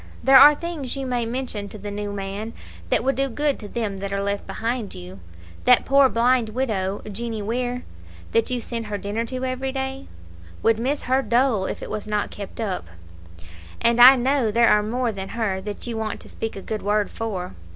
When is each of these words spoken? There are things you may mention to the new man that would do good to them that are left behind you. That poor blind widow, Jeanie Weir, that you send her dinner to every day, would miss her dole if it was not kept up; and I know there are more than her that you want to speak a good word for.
There 0.23 0.39
are 0.39 0.55
things 0.55 0.95
you 0.97 1.05
may 1.05 1.27
mention 1.27 1.69
to 1.69 1.77
the 1.77 1.91
new 1.91 2.11
man 2.11 2.53
that 2.89 3.03
would 3.03 3.15
do 3.15 3.29
good 3.29 3.59
to 3.59 3.67
them 3.67 3.97
that 3.97 4.11
are 4.11 4.23
left 4.23 4.47
behind 4.47 4.95
you. 4.95 5.19
That 5.65 5.85
poor 5.85 6.09
blind 6.09 6.49
widow, 6.49 7.03
Jeanie 7.11 7.43
Weir, 7.43 7.83
that 8.31 8.49
you 8.49 8.59
send 8.59 8.87
her 8.87 8.97
dinner 8.97 9.25
to 9.25 9.45
every 9.45 9.71
day, 9.71 10.07
would 10.63 10.79
miss 10.79 11.03
her 11.03 11.21
dole 11.21 11.65
if 11.65 11.83
it 11.83 11.91
was 11.91 12.07
not 12.07 12.31
kept 12.31 12.59
up; 12.59 12.87
and 13.79 14.01
I 14.01 14.15
know 14.15 14.49
there 14.49 14.69
are 14.69 14.81
more 14.81 15.11
than 15.11 15.29
her 15.37 15.61
that 15.61 15.85
you 15.85 15.97
want 15.97 16.19
to 16.21 16.29
speak 16.29 16.55
a 16.55 16.63
good 16.63 16.81
word 16.81 17.11
for. 17.11 17.53